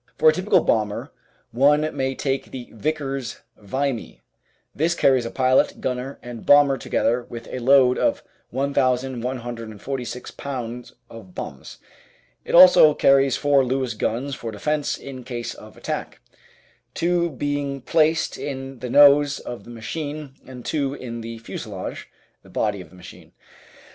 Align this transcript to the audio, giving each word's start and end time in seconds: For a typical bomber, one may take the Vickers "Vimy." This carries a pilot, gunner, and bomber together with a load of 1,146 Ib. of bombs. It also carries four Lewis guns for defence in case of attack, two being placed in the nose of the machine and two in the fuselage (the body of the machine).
For 0.17 0.29
a 0.29 0.33
typical 0.33 0.61
bomber, 0.61 1.11
one 1.51 1.95
may 1.95 2.15
take 2.15 2.49
the 2.49 2.71
Vickers 2.73 3.41
"Vimy." 3.55 4.19
This 4.73 4.95
carries 4.95 5.27
a 5.27 5.29
pilot, 5.29 5.79
gunner, 5.79 6.17
and 6.23 6.43
bomber 6.43 6.75
together 6.79 7.21
with 7.29 7.47
a 7.51 7.59
load 7.59 7.99
of 7.99 8.23
1,146 8.49 10.31
Ib. 10.39 10.85
of 11.11 11.35
bombs. 11.35 11.77
It 12.43 12.55
also 12.55 12.95
carries 12.95 13.37
four 13.37 13.63
Lewis 13.63 13.93
guns 13.93 14.33
for 14.33 14.49
defence 14.51 14.97
in 14.97 15.23
case 15.23 15.53
of 15.53 15.77
attack, 15.77 16.19
two 16.95 17.29
being 17.29 17.79
placed 17.81 18.39
in 18.39 18.79
the 18.79 18.89
nose 18.89 19.37
of 19.39 19.65
the 19.65 19.69
machine 19.69 20.33
and 20.47 20.65
two 20.65 20.95
in 20.95 21.21
the 21.21 21.37
fuselage 21.37 22.09
(the 22.41 22.49
body 22.49 22.81
of 22.81 22.89
the 22.89 22.95
machine). 22.95 23.33